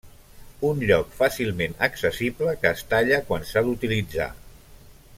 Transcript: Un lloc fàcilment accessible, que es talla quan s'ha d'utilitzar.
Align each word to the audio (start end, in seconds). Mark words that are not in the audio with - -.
Un 0.69 0.79
lloc 0.91 1.11
fàcilment 1.19 1.77
accessible, 1.89 2.57
que 2.65 2.73
es 2.79 2.83
talla 2.95 3.23
quan 3.31 3.47
s'ha 3.51 3.67
d'utilitzar. 3.69 4.31